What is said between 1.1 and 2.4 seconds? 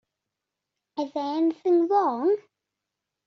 there anything wrong?